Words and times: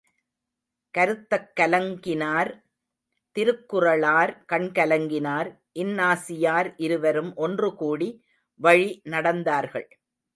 கருத்தக் 0.97 1.51
கலங்கினார் 1.59 2.51
திருக்குறளார் 3.35 4.33
கண்கலங்கினார் 4.53 5.49
இன்னாசியார் 5.79 6.69
இருவரும் 6.77 7.31
ஒன்றுகூடி 7.35 8.09
வழி 8.61 9.01
நடந்தார்கள். 9.09 9.87